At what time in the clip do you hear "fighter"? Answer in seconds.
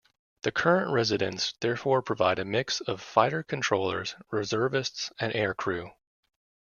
3.03-3.43